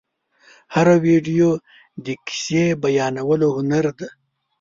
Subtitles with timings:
[0.73, 1.49] هره ویډیو
[2.05, 4.09] د کیسې بیانولو هنر دی.